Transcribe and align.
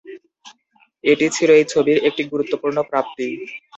এটি 1.03 1.25
ছিল 1.35 1.49
এই 1.59 1.65
ছবির 1.73 1.97
একটি 2.07 2.23
গুরুত্বপূর্ণ 2.31 2.77
প্রাপ্তি। 2.89 3.27